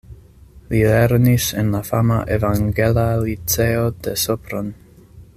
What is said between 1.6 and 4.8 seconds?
en la fama Evangela Liceo de Sopron.